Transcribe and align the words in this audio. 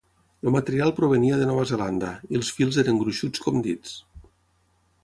El 0.45 0.53
material 0.53 0.93
provenia 0.99 1.37
de 1.41 1.45
Nova 1.49 1.67
Zelanda; 1.73 2.11
i 2.33 2.41
els 2.41 2.51
fils 2.61 2.81
eren 2.87 2.99
gruixuts 3.05 3.47
com 3.47 3.63
dits. 3.71 3.95